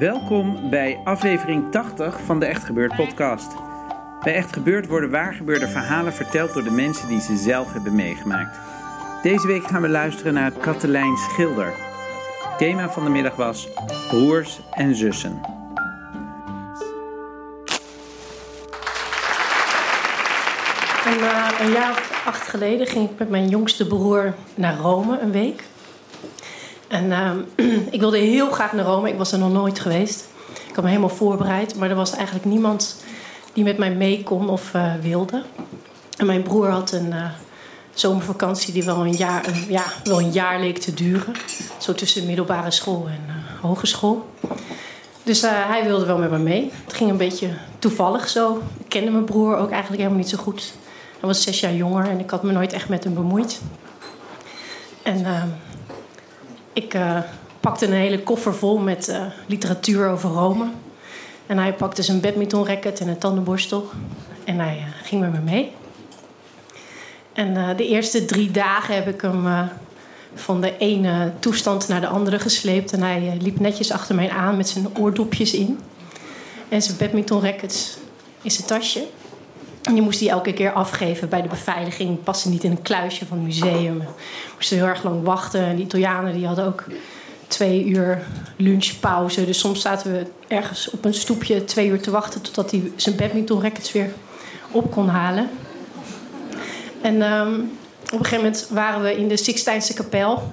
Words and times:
Welkom 0.00 0.70
bij 0.70 1.00
aflevering 1.04 1.70
80 1.70 2.20
van 2.20 2.40
de 2.40 2.46
Echt 2.46 2.64
Gebeurd 2.64 2.96
podcast. 2.96 3.54
Bij 4.22 4.34
Echt 4.34 4.52
Gebeurd 4.52 4.86
worden 4.86 5.10
waargebeurde 5.10 5.68
verhalen 5.68 6.12
verteld 6.12 6.52
door 6.52 6.64
de 6.64 6.70
mensen 6.70 7.08
die 7.08 7.20
ze 7.20 7.36
zelf 7.36 7.72
hebben 7.72 7.94
meegemaakt. 7.94 8.58
Deze 9.22 9.46
week 9.46 9.64
gaan 9.64 9.82
we 9.82 9.88
luisteren 9.88 10.34
naar 10.34 10.52
Katelijn 10.52 11.16
Schilder. 11.16 11.72
Thema 12.58 12.90
van 12.90 13.04
de 13.04 13.10
middag 13.10 13.36
was 13.36 13.68
broers 14.08 14.60
en 14.72 14.94
zussen. 14.94 15.40
En, 21.04 21.20
eh, 21.20 21.60
een 21.60 21.72
jaar 21.72 21.90
of 21.90 22.22
acht 22.26 22.48
geleden 22.48 22.86
ging 22.86 23.10
ik 23.10 23.18
met 23.18 23.30
mijn 23.30 23.48
jongste 23.48 23.86
broer 23.86 24.34
naar 24.54 24.76
Rome 24.76 25.18
een 25.18 25.32
week. 25.32 25.69
En 26.90 27.12
ehm, 27.12 27.38
ik 27.96 28.00
wilde 28.00 28.18
heel 28.18 28.50
graag 28.50 28.72
naar 28.72 28.84
Rome. 28.84 29.08
Ik 29.08 29.18
was 29.18 29.32
er 29.32 29.38
nog 29.38 29.52
nooit 29.52 29.80
geweest. 29.80 30.28
Ik 30.68 30.74
had 30.74 30.84
me 30.84 30.90
helemaal 30.90 31.16
voorbereid. 31.16 31.76
Maar 31.76 31.90
er 31.90 31.96
was 31.96 32.14
eigenlijk 32.14 32.44
niemand 32.44 32.96
die 33.52 33.64
met 33.64 33.78
mij 33.78 33.90
mee 33.90 34.22
kon 34.22 34.48
of 34.48 34.74
eh, 34.74 34.92
wilde. 35.00 35.42
En 36.16 36.26
mijn 36.26 36.42
broer 36.42 36.68
had 36.68 36.92
een 36.92 37.12
eh, 37.12 37.24
zomervakantie 37.94 38.72
die 38.72 38.84
wel 38.84 39.06
een, 39.06 39.12
jaar, 39.12 39.44
ja, 39.68 39.84
wel 40.04 40.20
een 40.20 40.30
jaar 40.30 40.60
leek 40.60 40.78
te 40.78 40.94
duren. 40.94 41.34
Zo 41.78 41.94
tussen 41.94 42.26
middelbare 42.26 42.70
school 42.70 43.06
en 43.08 43.24
eh, 43.28 43.60
hogeschool. 43.60 44.28
Dus 45.22 45.40
hij 45.42 45.84
wilde 45.84 46.06
wel 46.06 46.18
met 46.18 46.30
me 46.30 46.38
mee. 46.38 46.70
Het 46.84 46.94
ging 46.94 47.10
een 47.10 47.16
beetje 47.16 47.50
toevallig 47.78 48.28
zo. 48.28 48.62
Ik 48.78 48.88
kende 48.88 49.10
mijn 49.10 49.24
broer 49.24 49.56
ook 49.56 49.70
eigenlijk 49.70 50.02
helemaal 50.02 50.22
niet 50.22 50.28
zo 50.28 50.38
goed. 50.38 50.72
Hij 51.20 51.28
was 51.28 51.42
zes 51.42 51.60
jaar 51.60 51.74
jonger 51.74 52.08
en 52.08 52.18
ik 52.18 52.30
had 52.30 52.42
me 52.42 52.52
nooit 52.52 52.72
echt 52.72 52.88
met 52.88 53.04
hem 53.04 53.14
bemoeid. 53.14 53.60
En 55.02 55.24
ehm, 55.24 55.48
ik 56.82 56.94
eh, 56.94 57.18
pakte 57.60 57.86
een 57.86 57.92
hele 57.92 58.22
koffer 58.22 58.54
vol 58.54 58.78
met 58.78 59.08
eh, 59.08 59.22
literatuur 59.46 60.08
over 60.08 60.30
Rome. 60.30 60.66
En 61.46 61.58
hij 61.58 61.74
pakte 61.74 62.02
zijn 62.02 62.20
badmintonracket 62.20 63.00
en 63.00 63.08
een 63.08 63.18
tandenborstel. 63.18 63.90
En 64.44 64.58
hij 64.58 64.76
eh, 64.76 65.06
ging 65.06 65.20
met 65.20 65.32
me 65.32 65.40
mee. 65.40 65.72
En 67.32 67.76
de 67.76 67.86
eerste 67.86 68.24
drie 68.24 68.50
dagen 68.50 68.94
heb 68.94 69.08
ik 69.08 69.20
hem 69.20 69.68
van 70.34 70.60
de 70.60 70.76
ene 70.78 71.32
toestand 71.38 71.88
naar 71.88 72.00
de 72.00 72.06
andere 72.06 72.38
gesleept. 72.38 72.92
En 72.92 73.02
hij 73.02 73.36
liep 73.40 73.60
netjes 73.60 73.92
achter 73.92 74.14
mij 74.14 74.30
aan 74.30 74.56
met 74.56 74.68
zijn 74.68 74.98
oordopjes 74.98 75.54
in. 75.54 75.78
En 76.68 76.82
zijn 76.82 76.96
badmintonrackets 76.96 77.96
in 78.42 78.50
zijn 78.50 78.66
tasje. 78.66 79.06
En 79.82 79.94
die 79.94 80.02
moest 80.02 80.20
hij 80.20 80.28
elke 80.28 80.52
keer 80.52 80.72
afgeven 80.72 81.28
bij 81.28 81.42
de 81.42 81.48
beveiliging. 81.48 82.22
Paste 82.22 82.48
niet 82.48 82.64
in 82.64 82.70
een 82.70 82.82
kluisje 82.82 83.26
van 83.26 83.36
het 83.36 83.46
museum. 83.46 84.02
Moesten 84.54 84.76
heel 84.76 84.86
erg 84.86 85.02
lang 85.02 85.24
wachten. 85.24 85.60
En 85.60 85.76
de 85.76 85.82
Italianen 85.82 86.34
die 86.34 86.46
hadden 86.46 86.66
ook 86.66 86.84
twee 87.46 87.84
uur 87.84 88.22
lunchpauze. 88.56 89.44
Dus 89.44 89.58
soms 89.58 89.80
zaten 89.80 90.12
we 90.12 90.26
ergens 90.48 90.90
op 90.90 91.04
een 91.04 91.14
stoepje 91.14 91.64
twee 91.64 91.88
uur 91.88 92.00
te 92.00 92.10
wachten... 92.10 92.40
totdat 92.40 92.70
hij 92.70 92.92
zijn 92.96 93.16
badmintonrackets 93.16 93.92
weer 93.92 94.12
op 94.70 94.90
kon 94.90 95.08
halen. 95.08 95.50
En 97.00 97.22
ehm, 97.22 97.54
op 98.04 98.18
een 98.18 98.24
gegeven 98.24 98.36
moment 98.36 98.66
waren 98.70 99.02
we 99.02 99.16
in 99.16 99.28
de 99.28 99.36
Sixtijnse 99.36 99.94
kapel. 99.94 100.34
Dat 100.34 100.44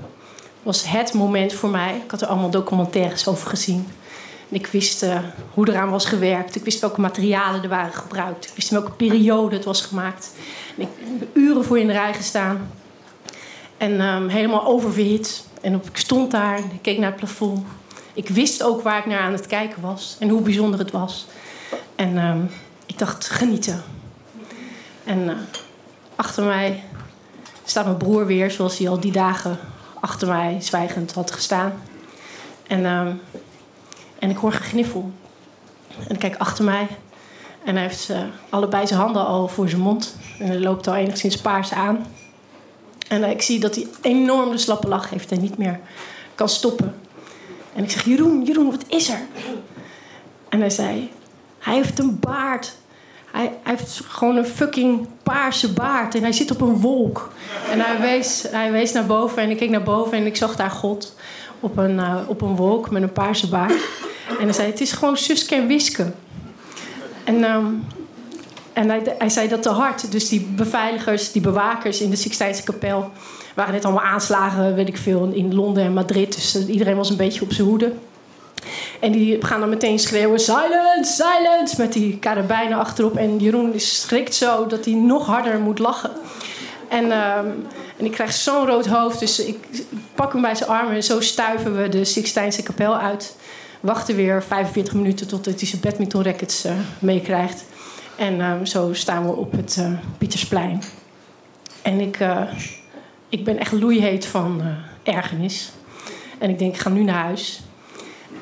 was 0.63 0.87
het 0.87 1.13
moment 1.13 1.53
voor 1.53 1.69
mij. 1.69 1.95
Ik 2.03 2.11
had 2.11 2.21
er 2.21 2.27
allemaal 2.27 2.49
documentaires 2.49 3.27
over 3.27 3.47
gezien. 3.47 3.87
Ik 4.49 4.67
wist 4.67 5.03
eh, 5.03 5.19
hoe 5.53 5.69
eraan 5.69 5.89
was 5.89 6.05
gewerkt. 6.05 6.55
Ik 6.55 6.63
wist 6.63 6.79
welke 6.79 7.01
materialen 7.01 7.63
er 7.63 7.69
waren 7.69 7.93
gebruikt. 7.93 8.45
Ik 8.45 8.51
wist 8.55 8.69
welke 8.69 8.91
periode 8.91 9.55
het 9.55 9.65
was 9.65 9.81
gemaakt. 9.81 10.31
En 10.77 10.81
ik 10.81 10.87
heb 11.19 11.27
uren 11.33 11.63
voor 11.65 11.79
in 11.79 11.87
de 11.87 11.93
rij 11.93 12.13
gestaan. 12.13 12.71
En 13.77 13.99
ehm, 14.01 14.27
helemaal 14.27 14.65
oververhit. 14.65 15.45
En 15.61 15.75
op- 15.75 15.87
ik 15.87 15.97
stond 15.97 16.31
daar 16.31 16.57
ik 16.59 16.81
keek 16.81 16.97
naar 16.97 17.09
het 17.09 17.19
plafond. 17.19 17.65
Ik 18.13 18.29
wist 18.29 18.63
ook 18.63 18.81
waar 18.81 18.97
ik 18.99 19.05
naar 19.05 19.19
aan 19.19 19.31
het 19.31 19.47
kijken 19.47 19.81
was. 19.81 20.15
En 20.19 20.29
hoe 20.29 20.41
bijzonder 20.41 20.79
het 20.79 20.91
was. 20.91 21.25
En 21.95 22.17
ehm, 22.17 22.41
ik 22.85 22.97
dacht, 22.97 23.29
genieten. 23.29 23.83
En 25.03 25.29
eh, 25.29 25.35
achter 26.15 26.43
mij 26.43 26.83
staat 27.65 27.85
mijn 27.85 27.97
broer 27.97 28.25
weer, 28.25 28.51
zoals 28.51 28.77
hij 28.77 28.89
al 28.89 28.99
die 28.99 29.11
dagen 29.11 29.59
achter 29.99 30.27
mij 30.27 30.57
zwijgend 30.59 31.13
had 31.13 31.31
gestaan. 31.31 31.73
En, 32.67 32.85
ehm, 32.85 33.11
en 34.19 34.29
ik 34.29 34.37
hoor 34.37 34.51
gegniffel. 34.51 35.11
En 36.07 36.13
ik 36.13 36.19
kijk 36.19 36.37
achter 36.37 36.63
mij. 36.63 36.87
En 37.63 37.75
hij 37.75 37.83
heeft 37.83 38.09
eh, 38.09 38.19
allebei 38.49 38.87
zijn 38.87 38.99
handen 38.99 39.25
al 39.25 39.47
voor 39.47 39.69
zijn 39.69 39.81
mond. 39.81 40.15
En 40.39 40.47
hij 40.47 40.59
loopt 40.59 40.87
al 40.87 40.95
enigszins 40.95 41.37
paars 41.37 41.73
aan. 41.73 42.05
En 43.07 43.23
eh, 43.23 43.31
ik 43.31 43.41
zie 43.41 43.59
dat 43.59 43.75
hij 43.75 43.87
enorm 44.01 44.51
de 44.51 44.57
slappe 44.57 44.87
lach 44.87 45.09
heeft 45.09 45.31
en 45.31 45.41
niet 45.41 45.57
meer 45.57 45.79
kan 46.35 46.49
stoppen. 46.49 46.95
En 47.73 47.83
ik 47.83 47.91
zeg, 47.91 48.05
Jeroen, 48.05 48.43
Jeroen, 48.43 48.71
wat 48.71 48.85
is 48.87 49.09
er? 49.09 49.19
En 50.49 50.59
hij 50.59 50.69
zei, 50.69 51.11
hij 51.59 51.75
heeft 51.75 51.99
een 51.99 52.19
baard. 52.19 52.75
Hij, 53.31 53.53
hij 53.63 53.75
heeft 53.75 54.01
gewoon 54.07 54.35
een 54.35 54.45
fucking 54.45 55.07
paarse 55.23 55.73
baard. 55.73 56.15
En 56.15 56.21
hij 56.21 56.31
zit 56.31 56.51
op 56.51 56.61
een 56.61 56.79
wolk. 56.79 57.31
En 57.71 57.79
hij 57.79 57.99
wees, 57.99 58.45
hij 58.49 58.71
wees 58.71 58.91
naar 58.91 59.05
boven. 59.05 59.41
En 59.41 59.49
ik 59.49 59.57
keek 59.57 59.69
naar 59.69 59.83
boven 59.83 60.17
en 60.17 60.25
ik 60.25 60.35
zag 60.35 60.55
daar 60.55 60.71
God 60.71 61.15
op 61.59 61.77
een, 61.77 61.99
eh, 61.99 62.17
op 62.27 62.41
een 62.41 62.55
wolk 62.55 62.89
met 62.89 63.01
een 63.01 63.11
paarse 63.11 63.49
baard. 63.49 63.81
En 64.39 64.43
hij 64.43 64.53
zei, 64.53 64.69
het 64.69 64.81
is 64.81 64.91
gewoon 64.91 65.17
Suske 65.17 65.55
en 65.55 65.67
Wiske. 65.67 66.11
En, 67.23 67.43
ehm, 67.43 67.65
hij 69.17 69.29
zei 69.29 69.47
dat 69.47 69.61
te 69.61 69.69
hard. 69.69 70.11
Dus 70.11 70.29
die 70.29 70.41
beveiligers, 70.41 71.31
die 71.31 71.41
bewakers 71.41 72.01
in 72.01 72.09
de 72.09 72.15
Sixtijnse 72.15 72.63
kapel... 72.63 73.11
waren 73.55 73.73
net 73.73 73.85
allemaal 73.85 74.03
aanslagen, 74.03 74.75
weet 74.75 74.87
ik 74.87 74.97
veel, 74.97 75.29
in 75.33 75.55
Londen 75.55 75.83
en 75.83 75.93
Madrid. 75.93 76.35
Dus 76.35 76.55
eh, 76.55 76.69
iedereen 76.69 76.95
was 76.95 77.09
een 77.09 77.17
beetje 77.17 77.41
op 77.41 77.51
zijn 77.53 77.67
hoede. 77.67 77.93
En 78.99 79.11
die 79.11 79.45
gaan 79.45 79.59
dan 79.59 79.69
meteen 79.69 79.99
schreeuwen: 79.99 80.39
silence, 80.39 81.23
silence! 81.23 81.75
Met 81.77 81.93
die 81.93 82.17
karabijnen 82.17 82.77
achterop. 82.77 83.15
En 83.15 83.37
Jeroen 83.37 83.73
schrikt 83.79 84.35
zo 84.35 84.67
dat 84.67 84.85
hij 84.85 84.93
nog 84.93 85.25
harder 85.25 85.59
moet 85.59 85.79
lachen. 85.79 86.11
En, 86.87 87.11
ehm, 87.11 87.47
en 87.97 88.05
ik 88.05 88.11
krijg 88.11 88.33
zo'n 88.33 88.65
rood 88.65 88.85
hoofd, 88.85 89.19
dus 89.19 89.39
ik 89.39 89.57
pak 90.15 90.33
hem 90.33 90.41
bij 90.41 90.55
zijn 90.55 90.69
armen. 90.69 90.95
En 90.95 91.03
zo 91.03 91.21
stuiven 91.21 91.81
we 91.81 91.89
de 91.89 92.05
Sixtijnse 92.05 92.63
kapel 92.63 92.97
uit. 92.97 93.35
Wachten 93.79 94.15
weer 94.15 94.43
45 94.43 94.93
minuten 94.93 95.27
totdat 95.27 95.59
hij 95.59 95.67
zijn 95.67 95.81
badmintonrackets 95.81 96.63
eh 96.63 96.73
meekrijgt. 96.99 97.65
En 98.15 98.41
ehm, 98.41 98.65
zo 98.65 98.93
staan 98.93 99.25
we 99.25 99.31
op 99.35 99.51
het 99.51 99.77
eh, 99.79 99.91
Pietersplein. 100.17 100.83
En 101.81 101.99
ik, 101.99 102.19
eh, 102.19 102.41
ik 103.29 103.43
ben 103.43 103.59
echt 103.59 103.71
loeiheet 103.71 104.25
van 104.25 104.61
ergernis. 105.03 105.71
En 106.37 106.49
ik 106.49 106.59
denk, 106.59 106.73
ik 106.73 106.79
ga 106.79 106.89
nu 106.89 107.03
naar 107.03 107.23
huis. 107.23 107.61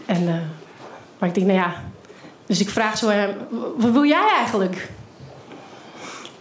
En, 0.06 0.24
maar 1.18 1.30
ik 1.30 1.36
denk, 1.36 1.48
nou 1.48 1.60
ja. 1.60 1.84
Dus 2.46 2.60
ik 2.60 2.70
vraag 2.70 2.98
zo 2.98 3.10
hem: 3.10 3.36
wat 3.78 3.92
wil 3.92 4.06
jij 4.06 4.30
eigenlijk? 4.38 4.90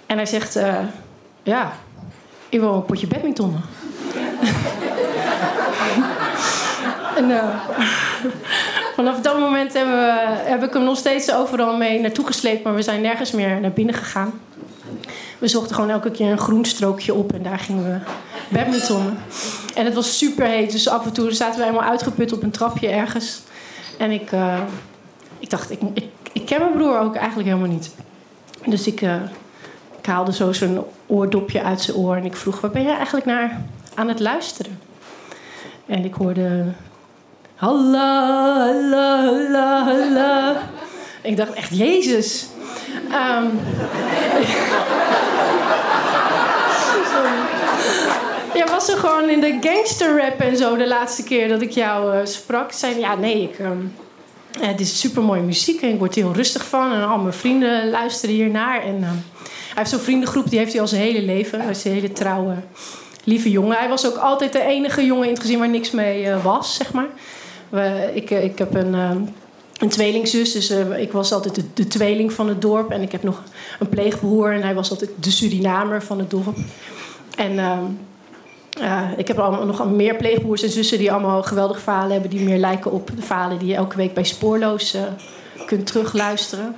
En 0.06 0.16
hij 0.16 0.26
zegt: 0.26 0.58
Ja, 1.42 1.72
ik 2.48 2.60
wil 2.60 2.74
een 2.74 2.84
potje 2.84 3.06
badmintonnen. 3.06 3.62
en 7.16 7.28
vanaf 8.94 9.20
dat 9.20 9.38
moment 9.38 9.72
hebben 9.72 9.94
we, 9.94 10.40
heb 10.44 10.62
ik 10.62 10.72
hem 10.72 10.84
nog 10.84 10.96
steeds 10.96 11.32
overal 11.32 11.76
mee 11.76 12.00
naartoe 12.00 12.26
gesleept, 12.26 12.64
maar 12.64 12.74
we 12.74 12.82
zijn 12.82 13.00
nergens 13.00 13.30
meer 13.30 13.60
naar 13.60 13.72
binnen 13.72 13.94
gegaan. 13.94 14.32
We 15.38 15.48
zochten 15.48 15.74
gewoon 15.74 15.90
elke 15.90 16.10
keer 16.10 16.30
een 16.30 16.38
groen 16.38 16.64
strookje 16.64 17.14
op 17.14 17.32
en 17.32 17.42
daar 17.42 17.58
gingen 17.58 17.84
we 17.84 17.98
badmintonnen. 18.48 19.18
En 19.74 19.84
het 19.84 19.94
was 19.94 20.18
super 20.18 20.46
heet, 20.46 20.72
dus 20.72 20.88
af 20.88 21.04
en 21.04 21.12
toe 21.12 21.32
zaten 21.32 21.58
we 21.58 21.66
helemaal 21.66 21.88
uitgeput 21.90 22.32
op 22.32 22.42
een 22.42 22.50
trapje 22.50 22.88
ergens. 22.88 23.40
En 23.98 24.10
ik, 24.10 24.32
eh, 24.32 24.60
ik 25.38 25.50
dacht, 25.50 25.70
ik, 25.70 25.80
ik, 25.94 26.04
ik 26.32 26.46
ken 26.46 26.60
mijn 26.60 26.72
broer 26.72 26.98
ook 26.98 27.14
eigenlijk 27.14 27.48
helemaal 27.48 27.70
niet. 27.70 27.94
Dus 28.66 28.86
ik, 28.86 29.00
uh, 29.00 29.14
ik 29.98 30.06
haalde 30.06 30.32
zo 30.32 30.52
zijn 30.52 30.78
oordopje 31.06 31.62
uit 31.62 31.80
zijn 31.80 31.96
oor 31.96 32.16
en 32.16 32.24
ik 32.24 32.36
vroeg: 32.36 32.60
waar 32.60 32.70
ben 32.70 32.82
jij 32.82 32.96
eigenlijk 32.96 33.26
naar 33.26 33.60
aan 33.94 34.08
het 34.08 34.20
luisteren? 34.20 34.78
En 35.86 36.04
ik 36.04 36.14
hoorde. 36.14 36.64
Halla, 37.64 38.66
halla, 38.66 39.24
halla, 39.24 39.84
halla. 39.84 40.56
Ik 41.22 41.36
dacht 41.36 41.52
echt, 41.52 41.76
Jezus. 41.76 42.46
Um, 43.06 43.60
Ja, 48.54 48.66
was 48.70 48.88
er 48.88 48.96
gewoon 48.96 49.28
in 49.28 49.40
de 49.40 49.58
gangster 49.60 50.18
rap 50.18 50.40
en 50.40 50.56
zo 50.56 50.76
de 50.76 50.86
laatste 50.86 51.24
keer 51.24 51.48
dat 51.48 51.62
ik 51.62 51.70
jou 51.70 52.16
uh, 52.16 52.24
sprak. 52.24 52.72
Zei 52.72 52.98
ja, 52.98 53.14
nee, 53.14 53.42
ik, 53.42 53.58
um, 53.58 53.94
het 54.60 54.80
is 54.80 55.00
super 55.00 55.22
mooie 55.22 55.42
muziek 55.42 55.82
en 55.82 55.88
ik 55.88 55.98
word 55.98 56.14
heel 56.14 56.32
rustig 56.32 56.64
van. 56.64 56.92
En 56.92 57.08
al 57.08 57.18
mijn 57.18 57.34
vrienden 57.34 57.90
luisteren 57.90 58.34
hiernaar. 58.34 58.82
En 58.82 58.96
uh, 59.00 59.08
hij 59.08 59.74
heeft 59.74 59.90
zo'n 59.90 60.00
vriendengroep, 60.00 60.50
die 60.50 60.58
heeft 60.58 60.72
hij 60.72 60.80
al 60.80 60.88
zijn 60.88 61.02
hele 61.02 61.22
leven. 61.22 61.60
Hij 61.60 61.70
is 61.70 61.84
een 61.84 61.92
hele 61.92 62.12
trouwe, 62.12 62.54
lieve 63.24 63.50
jongen. 63.50 63.76
Hij 63.76 63.88
was 63.88 64.06
ook 64.06 64.16
altijd 64.16 64.52
de 64.52 64.62
enige 64.62 65.04
jongen 65.04 65.26
in 65.26 65.32
het 65.32 65.42
gezin 65.42 65.58
waar 65.58 65.68
niks 65.68 65.90
mee 65.90 66.24
uh, 66.24 66.44
was, 66.44 66.74
zeg 66.74 66.92
maar. 66.92 67.08
Ik, 68.14 68.30
ik 68.30 68.58
heb 68.58 68.74
een, 68.74 68.94
een 69.78 69.88
tweelingzus, 69.88 70.52
dus 70.52 70.70
ik 70.96 71.12
was 71.12 71.32
altijd 71.32 71.64
de, 71.74 71.86
tweeling 71.86 72.32
van 72.32 72.48
het 72.48 72.62
dorp. 72.62 72.90
En 72.90 73.02
ik 73.02 73.12
heb 73.12 73.22
nog 73.22 73.42
een 73.78 73.88
pleegbroer 73.88 74.52
en 74.52 74.62
hij 74.62 74.74
was 74.74 74.90
altijd 74.90 75.10
de 75.20 75.30
Surinamer 75.30 76.02
van 76.02 76.18
het 76.18 76.30
dorp. 76.30 76.56
En 77.36 77.52
uh, 78.80 79.10
ik 79.16 79.28
heb 79.28 79.38
allemaal 79.38 79.66
nog 79.66 79.90
meer 79.90 80.16
pleegbroers 80.16 80.62
en 80.62 80.70
zussen 80.70 80.98
die 80.98 81.12
allemaal 81.12 81.42
geweldige 81.42 81.80
verhalen 81.80 82.12
hebben. 82.12 82.30
Die 82.30 82.40
meer 82.40 82.58
lijken 82.58 82.92
op 82.92 83.10
de 83.16 83.22
verhalen 83.22 83.58
die 83.58 83.68
je 83.68 83.74
elke 83.74 83.96
week 83.96 84.14
bij 84.14 84.24
Spoorloos 84.24 84.96
kunt 85.66 85.86
terugluisteren. 85.86 86.76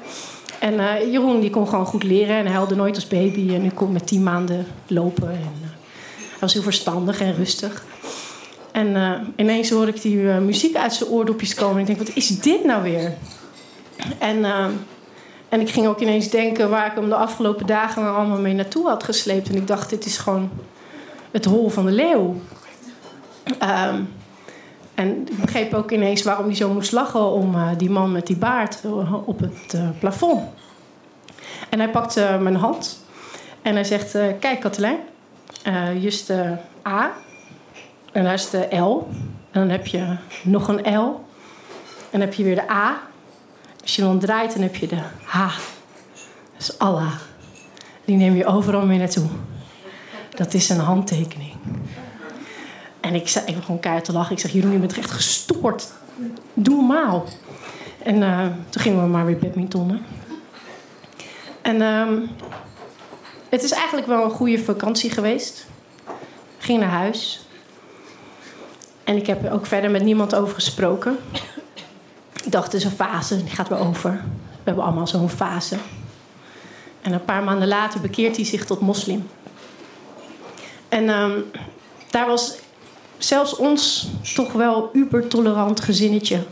En 0.60 1.10
Jeroen 1.10 1.40
die 1.40 1.50
kon 1.50 1.69
gewoon 1.69 1.87
goed 1.87 2.02
leren 2.02 2.37
en 2.37 2.44
hij 2.44 2.54
huilde 2.54 2.75
nooit 2.75 2.94
als 2.94 3.08
baby. 3.08 3.54
En 3.54 3.60
hij 3.60 3.70
kon 3.75 3.93
met 3.93 4.06
tien 4.06 4.22
maanden 4.22 4.66
lopen. 4.87 5.28
En, 5.28 5.75
hij 6.16 6.44
was 6.44 6.52
heel 6.52 6.62
verstandig 6.62 7.20
en 7.20 7.34
rustig. 7.34 7.84
En 8.76 8.96
ineens 9.37 9.70
hoor 9.70 9.88
ik 9.88 10.02
die 10.02 10.17
muziek 10.19 10.76
uit 10.76 10.93
zijn 10.93 11.11
oordopjes 11.11 11.55
komen. 11.55 11.75
En 11.75 11.81
ik 11.81 11.87
denk, 11.87 11.99
wat 11.99 12.17
is 12.17 12.40
dit 12.40 12.64
nou 12.64 12.82
weer? 12.82 13.12
En, 14.19 14.44
en 15.49 15.61
ik 15.61 15.70
ging 15.70 15.87
ook 15.87 16.00
ineens 16.00 16.31
denken 16.31 16.70
waar 16.70 16.87
ik 16.87 16.93
hem 16.94 17.08
de 17.08 17.14
afgelopen 17.14 17.67
dagen 17.67 18.14
allemaal 18.14 18.38
mee 18.38 18.55
naartoe 18.55 18.88
had 18.88 19.02
gesleept. 19.02 19.49
En 19.49 19.55
ik 19.55 19.67
dacht, 19.67 19.90
dit 19.90 20.05
is 20.05 20.19
gewoon 20.19 20.50
het 21.31 21.44
hol 21.44 21.69
van 21.69 21.87
de 21.87 21.93
leeuw. 21.93 22.40
Um, 23.62 24.12
en 24.94 25.29
ik 25.29 25.40
begreep 25.40 25.75
ook 25.75 25.90
ineens 25.90 26.22
waarom 26.22 26.46
hij 26.46 26.55
zo 26.55 26.72
moest 26.72 26.93
lachen 26.93 27.31
om 27.31 27.56
die 27.76 27.90
man 27.90 28.12
met 28.12 28.26
die 28.26 28.37
baard 28.37 28.81
op 29.25 29.38
het 29.38 29.99
plafond. 29.99 30.43
En 31.69 31.79
hij 31.79 31.90
pakt 31.90 32.17
uh, 32.17 32.40
mijn 32.40 32.56
hand 32.56 33.05
en 33.62 33.75
hij 33.75 33.84
zegt: 33.84 34.11
Kijk, 34.40 34.61
Katelijn, 34.61 34.99
juist 35.99 36.26
de 36.26 36.55
A 36.87 37.12
en 38.16 38.24
daar 38.24 38.34
is 38.34 38.50
de 38.50 38.76
L. 38.76 39.08
En 39.50 39.60
dan 39.60 39.68
heb 39.68 39.86
je 39.86 40.16
nog 40.42 40.68
een 40.68 40.94
L. 40.96 41.24
En 42.10 42.10
dan 42.10 42.20
heb 42.20 42.34
je 42.34 42.44
weer 42.44 42.54
de 42.54 42.70
A. 42.70 43.00
Als 43.82 43.96
je 43.96 44.02
dan 44.02 44.18
draait, 44.18 44.52
dan 44.52 44.62
heb 44.62 44.76
je 44.76 44.86
de 44.86 45.00
H. 45.24 45.38
Dat 46.52 46.68
is 46.68 46.78
Allah. 46.78 47.12
Die 48.04 48.16
neem 48.16 48.34
je 48.34 48.46
overal 48.46 48.86
mee 48.86 48.98
naartoe. 48.98 49.26
Dat 50.34 50.54
is 50.54 50.68
een 50.68 50.78
handtekening. 50.78 51.52
En 53.00 53.14
ik, 53.14 53.30
ik 53.46 53.56
begon 53.56 53.80
keihard 53.80 54.04
te 54.04 54.12
lachen. 54.12 54.32
Ik 54.32 54.40
zeg, 54.40 54.52
Jeroen, 54.52 54.72
je 54.72 54.78
bent 54.78 54.98
echt 54.98 55.10
gestoord. 55.10 55.92
Doe 56.54 56.76
normaal. 56.76 57.24
En 58.02 58.16
uh, 58.16 58.46
toen 58.69 58.82
gingen 58.82 59.02
we 59.02 59.08
maar 59.08 59.26
weer 59.26 59.38
badmintonnen. 59.38 60.04
En 61.62 61.76
uh, 61.76 62.28
het 63.48 63.62
is 63.62 63.70
eigenlijk 63.70 64.06
wel 64.06 64.24
een 64.24 64.30
goede 64.30 64.58
vakantie 64.58 65.10
geweest. 65.10 65.66
Ging 66.58 66.80
naar 66.80 66.88
huis. 66.88 67.45
En 69.06 69.17
ik 69.17 69.26
heb 69.26 69.44
er 69.44 69.53
ook 69.53 69.67
verder 69.67 69.91
met 69.91 70.03
niemand 70.03 70.35
over 70.35 70.55
gesproken. 70.55 71.19
Ik 72.44 72.53
dacht, 72.53 72.64
het 72.64 72.75
is 72.75 72.85
een 72.85 72.91
fase, 72.91 73.44
die 73.44 73.55
gaat 73.55 73.69
weer 73.69 73.79
over. 73.79 74.11
We 74.11 74.62
hebben 74.64 74.85
allemaal 74.85 75.06
zo'n 75.06 75.29
fase. 75.29 75.76
En 77.03 77.12
een 77.12 77.25
paar 77.25 77.43
maanden 77.43 77.69
later 77.69 78.00
bekeert 78.00 78.37
hij 78.37 78.44
zich 78.44 78.64
tot 78.64 78.81
moslim. 78.81 79.29
En 80.88 81.08
um, 81.08 81.44
daar 82.11 82.26
was 82.26 82.58
zelfs 83.19 83.56
ons 83.56 84.08
toch 84.35 84.53
wel 84.53 84.91
ubertolerant 84.93 85.81
gezinnetje 85.81 86.43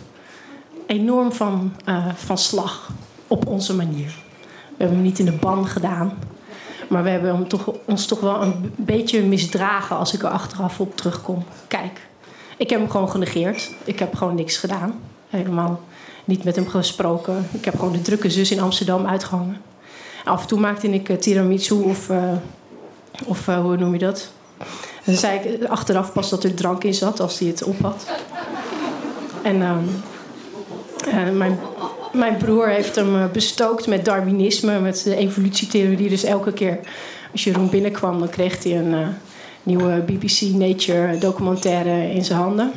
enorm 0.87 1.33
van, 1.33 1.73
uh, 1.89 2.15
van 2.15 2.39
slag 2.39 2.91
op 3.27 3.47
onze 3.47 3.75
manier. 3.75 4.15
We 4.69 4.75
hebben 4.77 4.97
hem 4.97 5.07
niet 5.07 5.19
in 5.19 5.25
de 5.25 5.33
ban 5.33 5.67
gedaan. 5.67 6.19
Maar 6.89 7.03
we 7.03 7.09
hebben 7.09 7.35
hem 7.35 7.49
toch, 7.49 7.73
ons 7.85 8.07
toch 8.07 8.21
wel 8.21 8.43
een 8.43 8.73
beetje 8.77 9.23
misdragen 9.23 9.97
als 9.97 10.15
ik 10.15 10.23
er 10.23 10.29
achteraf 10.29 10.81
op 10.81 10.97
terugkom. 10.97 11.45
Kijk, 11.69 12.01
ik 12.57 12.71
heb 12.71 12.79
hem 12.79 12.91
gewoon 12.91 13.11
genegeerd. 13.11 13.71
Ik 13.85 13.99
heb 13.99 14.15
gewoon 14.15 14.35
niks 14.35 14.57
gedaan. 14.57 15.01
Helemaal 15.29 15.81
niet 16.25 16.45
met 16.45 16.57
hem 16.57 16.69
gesproken. 16.69 17.47
Ik 17.53 17.65
heb 17.65 17.75
gewoon 17.79 17.93
de 17.93 18.03
drukke 18.03 18.31
zus 18.31 18.51
in 18.51 18.61
Amsterdam 18.61 19.07
uitgehangen. 19.07 19.61
Af 20.25 20.43
en 20.43 20.47
toe 20.47 20.61
maakte 20.61 20.89
ik 20.89 21.09
uh, 21.09 21.17
tiramisu 21.17 21.75
of 21.75 22.09
uh, 22.09 22.33
of 23.27 23.49
uh, 23.49 23.61
hoe 23.61 23.77
noem 23.77 23.93
je 23.93 23.99
dat? 23.99 24.31
Dan 25.05 25.15
zei 25.15 25.39
ik 25.39 25.65
achteraf 25.65 26.13
pas 26.13 26.31
dat 26.31 26.45
er 26.45 26.55
drank 26.55 26.85
in 26.85 26.95
zat 26.95 27.21
als 27.21 27.39
hij 27.39 27.49
het 27.49 27.63
op. 27.63 27.95
En 29.43 29.57
uh, 29.57 31.31
mijn, 31.33 31.59
mijn 32.13 32.37
broer 32.37 32.69
heeft 32.69 32.95
hem 32.95 33.17
eh, 33.17 33.31
bestookt 33.31 33.87
met 33.87 34.05
Darwinisme, 34.05 34.81
met 34.81 35.03
de 35.05 35.17
evolutietheorie. 35.17 36.09
Dus 36.09 36.25
elke 36.25 36.53
keer 36.53 36.79
als 37.33 37.45
Jeroen 37.45 37.71
binnenkwam, 37.71 38.19
dan 38.19 38.29
kreeg 38.29 38.63
hij 38.63 38.79
een 38.79 39.15
nieuwe 39.65 40.05
BBC 40.07 40.41
Nature 40.41 41.19
documentaire 41.19 42.13
in 42.13 42.25
zijn 42.25 42.39
handen. 42.39 42.73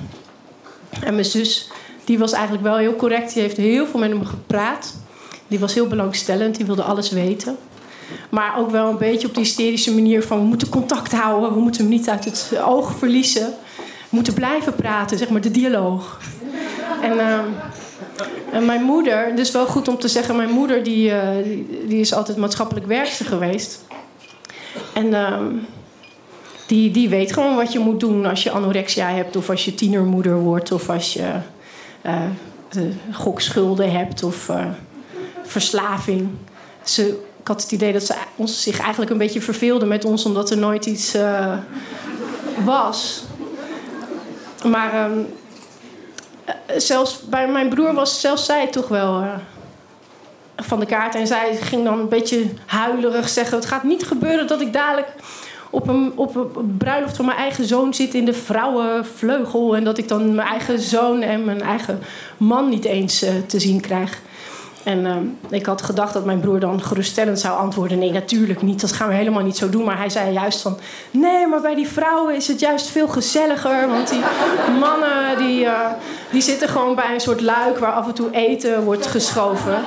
En 1.04 1.13
mijn 1.13 1.25
zus, 1.25 1.69
die 2.04 2.19
was 2.19 2.31
eigenlijk 2.31 2.63
wel 2.63 2.78
heel 2.78 2.95
correct. 2.95 3.34
Die 3.34 3.42
heeft 3.42 3.57
heel 3.57 3.88
veel 3.88 4.00
met 4.00 4.10
hem 4.10 4.25
gepraat. 4.25 4.95
Die 5.48 5.60
was 5.60 5.74
heel 5.74 5.88
belangstellend, 5.88 6.56
die 6.56 6.66
wilde 6.66 6.84
alles 6.84 7.12
weten. 7.12 7.57
Maar 8.30 8.57
ook 8.57 8.69
wel 8.69 8.89
een 8.89 8.98
beetje 8.98 9.28
op 9.28 9.34
die 9.34 9.44
hysterische 9.44 9.94
manier 9.94 10.24
van... 10.24 10.39
we 10.39 10.45
moeten 10.45 10.69
contact 10.69 11.12
houden, 11.12 11.54
we 11.54 11.60
moeten 11.60 11.81
hem 11.81 11.89
niet 11.89 12.10
uit 12.10 12.25
het 12.25 12.51
oog 12.66 12.98
verliezen. 12.98 13.54
We 13.78 14.16
moeten 14.16 14.33
blijven 14.33 14.75
praten, 14.75 15.18
zeg 15.18 15.30
maar, 15.30 15.42
de 15.42 15.51
dialoog. 15.51 16.19
En, 17.01 17.13
uh, 17.13 17.40
en 18.51 18.66
mijn 18.66 18.83
moeder, 18.83 19.36
dus 19.36 19.51
wel 19.51 19.66
goed 19.66 19.88
om 19.88 19.98
te 19.98 20.07
zeggen... 20.07 20.36
mijn 20.36 20.50
moeder 20.50 20.83
die, 20.83 21.10
uh, 21.10 21.22
die, 21.88 22.00
is 22.00 22.13
altijd 22.13 22.38
maatschappelijk 22.38 22.85
werkster 22.85 23.26
geweest. 23.26 23.85
En... 24.94 25.06
Uh, 25.06 25.38
die, 26.68 26.92
die 26.92 27.09
weet 27.09 27.33
gewoon 27.33 27.56
wat 27.56 27.74
je 27.74 27.80
moet 27.80 28.00
doen 28.00 28.26
als 28.26 28.44
je 28.44 28.52
anorexia 28.52 29.09
hebt, 29.09 29.36
of 29.36 29.50
als 29.50 29.66
je 29.66 29.76
tienermoeder 29.76 30.36
wordt, 30.36 30.71
of 30.71 30.90
als 30.90 31.14
je 31.14 31.31
uh, 32.06 32.21
gokschulden 33.12 33.92
hebt 33.92 34.24
of 34.24 34.50
uh, 34.50 34.66
verslaving. 35.44 36.30
Ze 36.83 37.26
ik 37.40 37.54
had 37.54 37.62
het 37.62 37.71
idee 37.71 37.94
dat 37.94 38.04
ze 38.04 38.14
ons 38.36 38.62
zich 38.62 38.80
eigenlijk 38.80 39.12
een 39.12 39.18
beetje 39.18 39.42
verveelden 39.42 39.88
met 39.88 40.06
ons, 40.06 40.26
omdat 40.26 40.50
er 40.50 40.57
nooit 40.57 40.86
iets 40.86 41.16
was. 42.64 43.24
Maar 44.66 45.12
um, 45.12 45.28
zelfs 46.78 47.21
bij 47.21 47.47
mijn 47.47 47.69
broer 47.69 47.94
was 47.94 48.21
zelfs 48.21 48.45
zij 48.45 48.68
toch 48.68 48.88
wel 48.88 49.24
van 50.56 50.80
de 50.80 50.86
kaart. 50.86 51.16
En 51.16 51.28
zij 51.28 51.56
ging 51.56 51.83
dan 51.83 52.00
een 52.00 52.09
beetje 52.09 52.45
huilerig 52.66 53.30
zeggen: 53.30 53.57
Het 53.57 53.66
gaat 53.66 53.83
niet 53.83 54.06
gebeuren 54.06 54.47
dat 54.47 54.62
ik 54.62 54.74
dadelijk 54.74 55.07
op 55.69 55.88
een, 55.88 56.12
op 56.16 56.36
een 56.36 56.78
bruiloft 56.78 57.16
van 57.16 57.26
mijn 57.26 57.38
eigen 57.38 57.66
zoon 57.66 57.94
zit 57.94 58.14
in 58.14 58.26
de 58.26 58.33
vrouwenvleugel. 58.33 59.76
En 59.76 59.83
dat 59.83 59.97
ik 59.97 60.07
dan 60.07 60.36
mijn 60.36 60.47
eigen 60.47 60.80
zoon 60.80 61.21
en 61.21 61.45
mijn 61.45 61.62
eigen 61.62 62.00
man 62.38 62.69
niet 62.69 62.86
eens 62.86 63.24
uh, 63.24 63.30
te 63.47 63.59
zien 63.59 63.81
krijg. 63.81 64.21
En 64.88 65.06
uh, 65.06 65.16
ik 65.59 65.66
had 65.66 65.81
gedacht 65.81 66.14
dat 66.14 66.26
mijn 66.26 66.40
broer 66.40 66.59
dan 66.59 66.81
geruststellend 66.81 67.40
zou 67.40 67.57
antwoorden: 67.57 68.00
Nee, 68.00 68.12
natuurlijk 68.12 68.62
niet. 68.62 68.81
Dat 68.81 68.92
gaan 68.92 69.07
we 69.07 69.14
helemaal 69.14 69.44
niet 69.44 69.57
zo 69.57 69.69
doen. 69.69 69.83
Maar 69.83 69.97
hij 69.97 70.09
zei 70.09 70.33
juist 70.33 70.62
van: 70.62 70.78
Nee, 71.12 71.47
maar 71.47 71.62
bij 71.62 71.76
die 71.76 71.88
vrouwen 71.88 72.36
is 72.36 72.47
het 72.47 72.59
juist 72.59 72.88
veel 72.88 73.07
gezelliger. 73.07 73.88
Want 73.88 74.09
die 74.09 74.19
mannen 74.80 75.38
die, 75.38 75.64
uh, 75.64 75.90
die 76.31 76.42
zitten 76.42 76.69
gewoon 76.69 76.95
bij 76.95 77.14
een 77.14 77.19
soort 77.19 77.42
luik 77.42 77.78
waar 77.78 77.92
af 77.92 78.07
en 78.07 78.14
toe 78.14 78.31
eten 78.31 78.83
wordt 78.83 79.07
geschoven. 79.07 79.80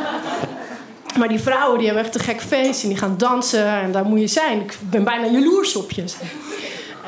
Maar 1.19 1.29
die 1.29 1.41
vrouwen 1.41 1.79
die 1.79 1.87
hebben 1.87 2.05
echt 2.05 2.15
een 2.15 2.21
gek 2.21 2.41
feest 2.41 2.83
en 2.83 2.89
die 2.89 2.99
gaan 2.99 3.15
dansen 3.19 3.67
en 3.67 3.93
daar 3.93 4.05
moet 4.05 4.21
je 4.21 4.27
zijn. 4.27 4.61
Ik 4.61 4.79
ben 4.91 5.05
bijna 5.05 5.27
jaloers 5.27 5.77
op 5.77 5.91
je. 5.91 6.05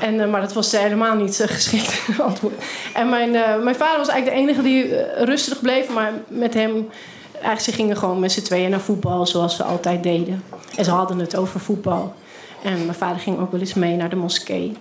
En, 0.00 0.14
uh, 0.14 0.30
maar 0.30 0.40
dat 0.40 0.52
was 0.52 0.72
helemaal 0.72 1.16
niet 1.16 1.40
uh, 1.40 1.46
geschikt 1.46 2.02
antwoord. 2.20 2.54
En 2.94 3.08
mijn, 3.08 3.34
uh, 3.34 3.62
mijn 3.62 3.76
vader 3.76 3.98
was 3.98 4.08
eigenlijk 4.08 4.24
de 4.24 4.42
enige 4.42 4.62
die 4.62 5.04
rustig 5.24 5.60
bleef, 5.60 5.88
maar 5.88 6.12
met 6.28 6.54
hem 6.54 6.88
eigenlijk, 7.32 7.60
ze 7.60 7.72
gingen 7.72 7.96
gewoon 7.96 8.20
met 8.20 8.32
z'n 8.32 8.42
tweeën 8.42 8.70
naar 8.70 8.80
voetbal, 8.80 9.26
zoals 9.26 9.56
ze 9.56 9.62
altijd 9.62 10.02
deden. 10.02 10.44
En 10.76 10.84
ze 10.84 10.90
hadden 10.90 11.18
het 11.18 11.36
over 11.36 11.60
voetbal. 11.60 12.14
En 12.62 12.72
mijn 12.72 12.94
vader 12.94 13.20
ging 13.20 13.38
ook 13.38 13.50
wel 13.50 13.60
eens 13.60 13.74
mee 13.74 13.96
naar 13.96 14.10
de 14.10 14.16
moskee. 14.16 14.76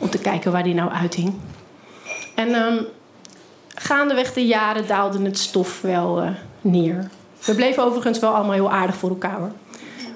Om 0.00 0.10
te 0.10 0.18
kijken 0.18 0.52
waar 0.52 0.62
die 0.62 0.74
nou 0.74 0.90
uithing. 0.90 1.34
En 2.34 2.54
um, 2.54 2.86
gaandeweg 3.74 4.32
de 4.32 4.46
jaren 4.46 4.86
daalde 4.86 5.22
het 5.22 5.38
stof 5.38 5.80
wel 5.80 6.24
neer. 6.60 7.10
We 7.44 7.54
bleven 7.54 7.84
overigens 7.84 8.18
wel 8.18 8.34
allemaal 8.34 8.52
heel 8.52 8.70
aardig 8.70 8.96
voor 8.96 9.08
elkaar. 9.08 9.52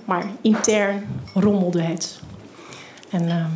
Maar 0.05 0.27
intern 0.41 1.23
rommelde 1.35 1.81
het. 1.81 2.21
En 3.11 3.29
ehm, 3.29 3.51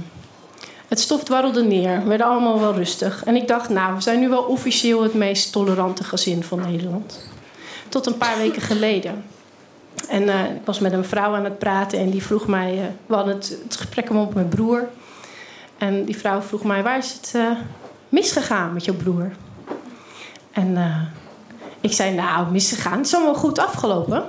het 0.88 1.00
stof 1.00 1.24
dwarrelde 1.24 1.62
neer. 1.64 2.02
We 2.02 2.08
werden 2.08 2.26
allemaal 2.26 2.60
wel 2.60 2.74
rustig. 2.74 3.24
En 3.24 3.36
ik 3.36 3.48
dacht, 3.48 3.68
nou, 3.68 3.94
we 3.94 4.00
zijn 4.00 4.20
nu 4.20 4.28
wel 4.28 4.42
officieel 4.42 5.02
het 5.02 5.14
meest 5.14 5.52
tolerante 5.52 6.04
gezin 6.04 6.42
van 6.42 6.60
Nederland. 6.60 7.28
Tot 7.88 8.06
een 8.06 8.16
paar 8.16 8.38
weken 8.38 8.62
geleden. 8.62 9.24
En 10.08 10.22
uh, 10.22 10.44
ik 10.44 10.64
was 10.64 10.78
met 10.78 10.92
een 10.92 11.04
vrouw 11.04 11.34
aan 11.34 11.44
het 11.44 11.58
praten 11.58 11.98
en 11.98 12.10
die 12.10 12.22
vroeg 12.22 12.46
mij... 12.46 12.74
Uh, 12.74 12.84
we 13.06 13.14
hadden 13.14 13.34
het, 13.34 13.58
het 13.64 13.76
gesprek 13.76 14.10
op 14.10 14.16
met 14.16 14.34
mijn 14.34 14.48
broer. 14.48 14.88
En 15.78 16.04
die 16.04 16.16
vrouw 16.16 16.40
vroeg 16.40 16.64
mij, 16.64 16.82
waar 16.82 16.98
is 16.98 17.12
het 17.12 17.32
uh, 17.36 17.50
misgegaan 18.08 18.72
met 18.72 18.84
jouw 18.84 18.94
broer? 18.94 19.30
En 20.52 20.76
ik 21.80 21.92
zei, 21.92 22.14
nou, 22.14 22.50
misgegaan. 22.50 22.96
Het 22.96 23.06
is 23.06 23.14
allemaal 23.14 23.34
goed 23.34 23.58
afgelopen. 23.58 24.24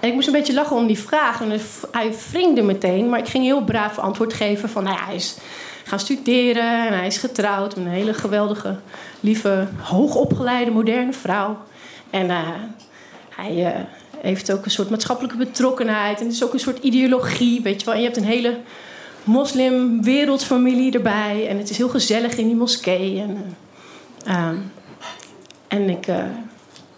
En 0.00 0.08
ik 0.08 0.14
moest 0.14 0.26
een 0.26 0.32
beetje 0.32 0.54
lachen 0.54 0.76
om 0.76 0.86
die 0.86 0.98
vraag. 0.98 1.40
En 1.40 1.60
hij 1.92 2.14
wringde 2.30 2.62
meteen, 2.62 3.08
maar 3.08 3.18
ik 3.18 3.28
ging 3.28 3.44
heel 3.44 3.64
braaf 3.64 3.98
antwoord 3.98 4.32
geven 4.32 4.68
van... 4.68 4.82
Nou 4.82 4.96
ja, 4.96 5.04
hij 5.04 5.14
is 5.14 5.36
gaan 5.84 6.00
studeren 6.00 6.86
en 6.86 6.92
hij 6.92 7.06
is 7.06 7.18
getrouwd 7.18 7.76
met 7.76 7.84
een 7.84 7.92
hele 7.92 8.14
geweldige, 8.14 8.76
lieve, 9.20 9.66
hoogopgeleide, 9.80 10.70
moderne 10.70 11.12
vrouw. 11.12 11.58
En 12.10 12.26
uh, 12.26 12.48
hij 13.28 13.74
uh, 13.74 13.80
heeft 14.16 14.52
ook 14.52 14.64
een 14.64 14.70
soort 14.70 14.90
maatschappelijke 14.90 15.36
betrokkenheid. 15.36 16.18
En 16.18 16.24
het 16.24 16.34
is 16.34 16.44
ook 16.44 16.52
een 16.52 16.60
soort 16.60 16.82
ideologie, 16.82 17.62
weet 17.62 17.80
je 17.80 17.84
wel. 17.84 17.94
En 17.94 18.00
je 18.00 18.06
hebt 18.06 18.18
een 18.18 18.24
hele 18.24 18.58
moslim-wereldfamilie 19.24 20.92
erbij. 20.92 21.46
En 21.48 21.58
het 21.58 21.70
is 21.70 21.76
heel 21.76 21.88
gezellig 21.88 22.36
in 22.36 22.46
die 22.46 22.56
moskee. 22.56 23.20
En, 23.20 23.56
uh, 24.26 24.48
en 25.72 25.88
ik... 25.88 26.06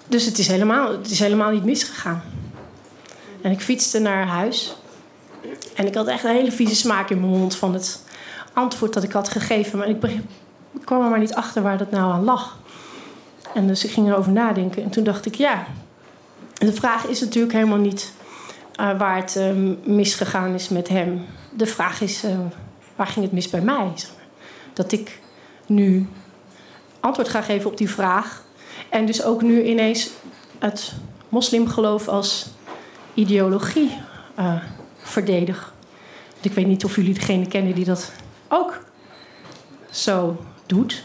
dus 0.06 0.24
het 0.24 0.38
is, 0.38 0.46
helemaal, 0.46 0.92
het 0.92 1.10
is 1.10 1.18
helemaal 1.18 1.50
niet 1.50 1.64
misgegaan. 1.64 2.22
En 3.42 3.50
ik 3.50 3.60
fietste 3.60 3.98
naar 3.98 4.26
huis. 4.26 4.76
En 5.74 5.86
ik 5.86 5.94
had 5.94 6.06
echt 6.06 6.24
een 6.24 6.34
hele 6.34 6.52
vieze 6.52 6.74
smaak 6.74 7.10
in 7.10 7.20
mijn 7.20 7.32
mond 7.32 7.56
van 7.56 7.72
het 7.72 8.02
antwoord 8.52 8.92
dat 8.92 9.02
ik 9.02 9.12
had 9.12 9.28
gegeven. 9.28 9.78
Maar 9.78 9.88
ik, 9.88 10.20
kwam 10.84 11.02
er 11.02 11.10
maar 11.10 11.18
niet 11.18 11.34
achter 11.34 11.62
waar 11.62 11.78
dat 11.78 11.90
nou 11.90 12.12
aan 12.12 12.24
lag. 12.24 12.58
En 13.54 13.66
dus 13.66 13.84
ik 13.84 13.90
ging 13.90 14.08
erover 14.08 14.32
nadenken. 14.32 14.82
En 14.82 14.90
toen 14.90 15.04
dacht 15.04 15.26
ik, 15.26 15.34
ja. 15.34 15.66
De 16.54 16.72
vraag 16.72 17.06
is 17.06 17.20
natuurlijk 17.20 17.52
helemaal 17.52 17.78
niet 17.78 18.12
uh, 18.80 18.98
waar 18.98 19.16
het 19.16 19.36
uh, 19.36 19.74
misgegaan 19.84 20.54
is 20.54 20.68
met 20.68 20.88
hem. 20.88 21.26
De 21.50 21.66
vraag 21.66 22.00
is, 22.00 22.24
waar 22.96 23.06
ging 23.06 23.24
het 23.24 23.34
mis 23.34 23.50
bij 23.50 23.60
mij? 23.60 23.92
Zeg 23.94 24.10
maar. 24.16 24.26
Dat 24.72 24.92
ik 24.92 25.20
nu 25.66 26.08
antwoord 27.00 27.28
ga 27.28 27.42
geven 27.42 27.70
op 27.70 27.76
die 27.76 27.90
vraag. 27.90 28.42
En 28.88 29.06
dus 29.06 29.22
ook 29.22 29.42
nu 29.42 29.64
ineens 29.64 30.10
het 30.58 30.92
moslimgeloof 31.28 32.08
als 32.08 32.46
ideologie 33.14 33.90
uh, 34.38 34.62
verdedig. 34.96 35.72
Ik 36.40 36.52
weet 36.52 36.66
niet 36.66 36.84
of 36.84 36.96
jullie 36.96 37.14
degene 37.14 37.46
kennen 37.46 37.74
die 37.74 37.84
dat 37.84 38.12
ook 38.48 38.84
zo 39.90 40.36
doet. 40.66 41.02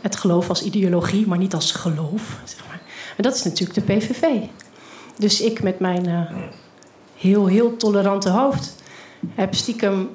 Het 0.00 0.16
geloof 0.16 0.48
als 0.48 0.62
ideologie, 0.62 1.26
maar 1.26 1.38
niet 1.38 1.54
als 1.54 1.72
geloof. 1.72 2.40
Zeg 2.44 2.66
maar. 2.66 2.80
En 3.16 3.22
dat 3.22 3.34
is 3.34 3.42
natuurlijk 3.42 3.86
de 3.86 3.94
PVV. 3.94 4.26
Dus 5.18 5.40
ik 5.40 5.62
met 5.62 5.78
mijn 5.78 6.08
uh, 6.08 6.20
heel, 7.16 7.46
heel 7.46 7.76
tolerante 7.76 8.30
hoofd 8.30 8.74
heb 9.34 9.54
stiekem 9.54 10.10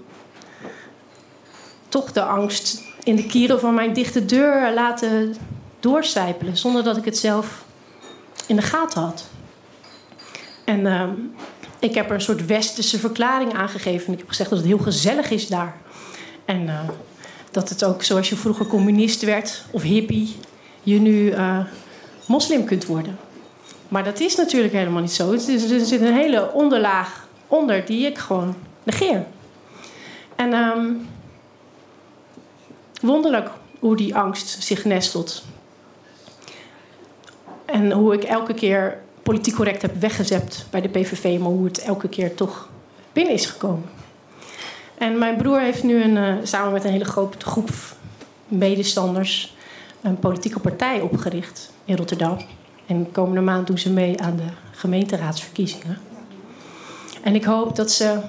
toch 1.89 2.11
de 2.11 2.21
angst 2.23 2.83
in 3.03 3.15
de 3.15 3.25
kieren 3.25 3.59
van 3.59 3.73
mijn 3.73 3.93
dichte 3.93 4.25
deur 4.25 4.73
laten 4.73 5.35
doorcijpelen. 5.79 6.57
Zonder 6.57 6.83
dat 6.83 6.97
ik 6.97 7.05
het 7.05 7.17
zelf 7.17 7.65
in 8.47 8.55
de 8.55 8.61
gaten 8.61 9.01
had. 9.01 9.25
En 10.63 10.79
uh, 10.79 11.03
ik 11.79 11.95
heb 11.95 12.09
er 12.09 12.15
een 12.15 12.21
soort 12.21 12.45
westerse 12.45 12.99
verklaring 12.99 13.53
aangegeven. 13.53 14.13
Ik 14.13 14.19
heb 14.19 14.27
gezegd 14.27 14.49
dat 14.49 14.59
het 14.59 14.67
heel 14.67 14.77
gezellig 14.77 15.29
is 15.29 15.47
daar. 15.47 15.77
En 16.45 16.61
uh, 16.61 16.79
dat 17.51 17.69
het 17.69 17.83
ook 17.83 18.03
zoals 18.03 18.29
je 18.29 18.35
vroeger 18.35 18.67
communist 18.67 19.21
werd 19.21 19.63
of 19.71 19.81
hippie, 19.81 20.35
je 20.83 20.99
nu 20.99 21.31
uh, 21.31 21.59
moslim 22.25 22.65
kunt 22.65 22.85
worden. 22.85 23.17
Maar 23.87 24.03
dat 24.03 24.19
is 24.19 24.35
natuurlijk 24.35 24.73
helemaal 24.73 25.01
niet 25.01 25.11
zo. 25.11 25.31
Er 25.31 25.39
zit 25.85 26.01
een 26.01 26.13
hele 26.13 26.51
onderlaag 26.51 27.27
onder 27.47 27.85
die 27.85 28.05
ik 28.05 28.17
gewoon 28.17 28.55
negeer. 28.83 29.25
En 30.35 30.53
um, 30.53 31.07
wonderlijk 33.01 33.49
hoe 33.79 33.95
die 33.95 34.15
angst 34.15 34.63
zich 34.63 34.85
nestelt. 34.85 35.43
En 37.67 37.91
hoe 37.91 38.13
ik 38.13 38.23
elke 38.23 38.53
keer 38.53 38.97
politiek 39.23 39.55
correct 39.55 39.81
heb 39.81 39.99
weggezept 39.99 40.67
bij 40.69 40.81
de 40.81 40.89
PVV, 40.89 41.39
maar 41.39 41.49
hoe 41.49 41.65
het 41.65 41.79
elke 41.79 42.09
keer 42.09 42.35
toch 42.35 42.69
binnen 43.13 43.33
is 43.33 43.45
gekomen. 43.45 43.89
En 44.97 45.17
mijn 45.17 45.37
broer 45.37 45.59
heeft 45.59 45.83
nu 45.83 46.03
een, 46.03 46.15
uh, 46.15 46.35
samen 46.43 46.73
met 46.73 46.83
een 46.83 46.91
hele 46.91 47.05
grote 47.05 47.45
groep 47.45 47.69
medestanders 48.47 49.55
een 50.01 50.19
politieke 50.19 50.59
partij 50.59 51.01
opgericht 51.01 51.71
in 51.85 51.95
Rotterdam. 51.95 52.37
En 52.85 53.03
de 53.03 53.09
komende 53.09 53.41
maand 53.41 53.67
doen 53.67 53.77
ze 53.77 53.91
mee 53.91 54.21
aan 54.21 54.35
de 54.35 54.49
gemeenteraadsverkiezingen. 54.71 55.97
En 57.23 57.35
ik 57.35 57.43
hoop 57.43 57.75
dat 57.75 57.91
ze 57.91 58.19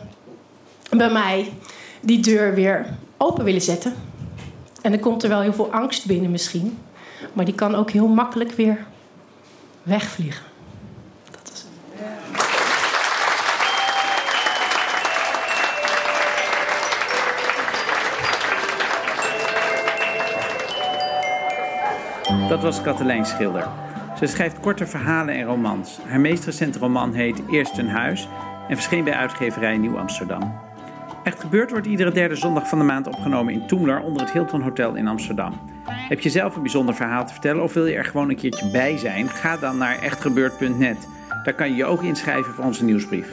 bij 0.91 1.11
mij 1.11 1.53
die 2.01 2.21
deur 2.21 2.55
weer 2.55 2.87
open 3.17 3.45
willen 3.45 3.63
zetten. 3.63 3.95
En 4.83 4.93
er 4.93 4.99
komt 4.99 5.23
er 5.23 5.29
wel 5.29 5.41
heel 5.41 5.53
veel 5.53 5.73
angst 5.73 6.07
binnen 6.07 6.31
misschien. 6.31 6.79
Maar 7.33 7.45
die 7.45 7.55
kan 7.55 7.75
ook 7.75 7.91
heel 7.91 8.07
makkelijk 8.07 8.53
weer 8.53 8.87
wegvliegen. 9.89 10.47
Dat 22.49 22.63
was 22.63 22.83
Katelijn 22.83 23.27
Schilder. 23.27 23.69
Ze 24.19 24.27
schrijft 24.27 24.61
korte 24.61 24.87
verhalen 24.87 25.35
en 25.35 25.45
romans. 25.45 25.99
Haar 26.07 26.21
meest 26.21 26.45
recente 26.45 26.79
roman 26.79 27.13
heet 27.13 27.43
Eerst 27.51 27.79
een 27.79 27.89
huis 27.89 28.29
en 28.69 28.75
verscheen 28.75 29.05
bij 29.05 29.15
uitgeverij 29.15 29.77
Nieuw 29.77 29.99
Amsterdam. 29.99 30.68
Echt 31.29 31.41
gebeurd 31.41 31.71
wordt 31.71 31.87
iedere 31.87 32.11
derde 32.11 32.35
zondag 32.35 32.69
van 32.69 32.79
de 32.79 32.85
maand 32.85 33.07
opgenomen 33.07 33.53
in 33.53 33.67
Toemler 33.67 34.01
onder 34.01 34.23
het 34.23 34.33
Hilton 34.33 34.63
Hotel 34.63 34.95
in 34.95 35.07
Amsterdam. 35.07 35.61
Heb 35.85 36.21
je 36.21 36.31
zelf 36.31 36.57
een 36.57 36.63
bijzonder 36.63 36.95
verhaal 36.95 37.27
te 37.27 37.33
vertellen 37.33 37.63
of 37.63 37.73
wil 37.73 37.87
je 37.87 37.95
er 37.95 38.05
gewoon 38.05 38.29
een 38.29 38.37
keertje 38.37 38.71
bij 38.71 38.97
zijn? 38.97 39.29
Ga 39.29 39.57
dan 39.57 39.79
naar 39.79 39.99
echtgebeurd.net. 39.99 41.09
Daar 41.45 41.55
kan 41.55 41.71
je 41.71 41.77
je 41.77 41.85
ook 41.85 42.03
inschrijven 42.03 42.55
voor 42.55 42.65
onze 42.65 42.85
nieuwsbrief. 42.85 43.29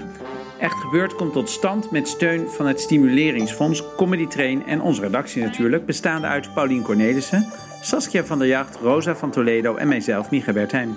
Echt 0.59 0.73
Gebeurd 0.73 1.15
komt 1.15 1.33
tot 1.33 1.49
stand 1.49 1.91
met 1.91 2.07
steun 2.07 2.49
van 2.49 2.67
het 2.67 2.79
Stimuleringsfonds, 2.79 3.95
Comedy 3.95 4.27
Train 4.27 4.65
en 4.65 4.81
onze 4.81 5.01
redactie 5.01 5.43
natuurlijk, 5.43 5.85
bestaande 5.85 6.27
uit 6.27 6.53
Paulien 6.53 6.81
Cornelissen, 6.81 7.47
Saskia 7.81 8.23
van 8.23 8.39
der 8.39 8.47
Jacht, 8.47 8.75
Rosa 8.75 9.15
van 9.15 9.31
Toledo 9.31 9.75
en 9.75 9.87
mijzelf, 9.87 10.31
Micha 10.31 10.53
Bertheim. 10.53 10.95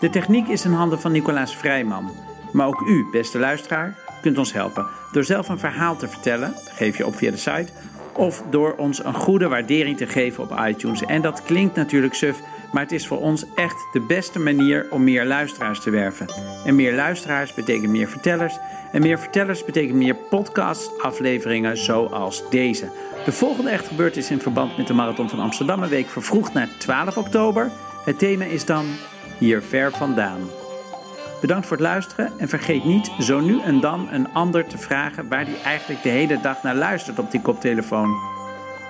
De 0.00 0.10
techniek 0.10 0.48
is 0.48 0.64
in 0.64 0.72
handen 0.72 1.00
van 1.00 1.12
Nicolaas 1.12 1.56
Vrijman. 1.56 2.10
Maar 2.52 2.66
ook 2.66 2.80
u, 2.80 3.06
beste 3.12 3.38
luisteraar, 3.38 4.05
kunt 4.26 4.38
ons 4.38 4.52
helpen 4.52 4.86
door 5.12 5.24
zelf 5.24 5.48
een 5.48 5.58
verhaal 5.58 5.96
te 5.96 6.08
vertellen, 6.08 6.54
geef 6.74 6.96
je 6.96 7.06
op 7.06 7.16
via 7.16 7.30
de 7.30 7.36
site, 7.36 7.72
of 8.12 8.42
door 8.50 8.74
ons 8.76 9.04
een 9.04 9.14
goede 9.14 9.48
waardering 9.48 9.96
te 9.96 10.06
geven 10.06 10.42
op 10.42 10.58
iTunes. 10.66 11.04
En 11.04 11.22
dat 11.22 11.42
klinkt 11.42 11.76
natuurlijk 11.76 12.14
suf, 12.14 12.40
maar 12.72 12.82
het 12.82 12.92
is 12.92 13.06
voor 13.06 13.20
ons 13.20 13.44
echt 13.54 13.86
de 13.92 14.00
beste 14.00 14.38
manier 14.38 14.86
om 14.90 15.04
meer 15.04 15.24
luisteraars 15.24 15.80
te 15.80 15.90
werven. 15.90 16.26
En 16.64 16.74
meer 16.74 16.94
luisteraars 16.94 17.54
betekent 17.54 17.90
meer 17.90 18.08
vertellers. 18.08 18.58
En 18.92 19.02
meer 19.02 19.18
vertellers 19.18 19.64
betekent 19.64 19.96
meer 19.96 20.14
podcast-afleveringen 20.14 21.76
zoals 21.76 22.50
deze. 22.50 22.90
De 23.24 23.32
volgende 23.32 23.70
Echt 23.70 23.86
Gebeurd 23.86 24.16
is 24.16 24.30
in 24.30 24.40
verband 24.40 24.76
met 24.76 24.86
de 24.86 24.94
Marathon 24.94 25.28
van 25.28 25.40
Amsterdam 25.40 25.82
een 25.82 25.88
week 25.88 26.08
vervroegd 26.08 26.52
naar 26.52 26.68
12 26.78 27.16
oktober. 27.16 27.70
Het 28.04 28.18
thema 28.18 28.44
is 28.44 28.64
dan 28.64 28.86
Hier 29.38 29.62
ver 29.62 29.92
vandaan. 29.92 30.65
Bedankt 31.40 31.66
voor 31.66 31.76
het 31.76 31.86
luisteren 31.86 32.32
en 32.38 32.48
vergeet 32.48 32.84
niet 32.84 33.10
zo 33.20 33.40
nu 33.40 33.60
en 33.60 33.80
dan 33.80 34.08
een 34.12 34.32
ander 34.32 34.66
te 34.66 34.78
vragen 34.78 35.28
waar 35.28 35.44
die 35.44 35.60
eigenlijk 35.62 36.02
de 36.02 36.08
hele 36.08 36.40
dag 36.40 36.62
naar 36.62 36.74
luistert 36.74 37.18
op 37.18 37.30
die 37.30 37.40
koptelefoon. 37.40 38.14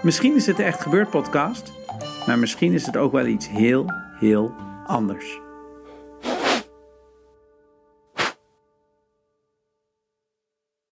Misschien 0.02 0.34
is 0.34 0.46
het 0.46 0.56
de 0.56 0.62
Echt 0.62 0.80
Gebeurd 0.80 1.10
podcast, 1.10 1.72
maar 2.26 2.38
misschien 2.38 2.72
is 2.72 2.86
het 2.86 2.96
ook 2.96 3.12
wel 3.12 3.26
iets 3.26 3.48
heel, 3.48 3.86
heel 4.18 4.54
anders. 4.86 5.45